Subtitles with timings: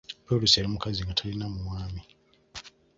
[0.25, 2.01] Perusi yali mukazi nga talina mwami.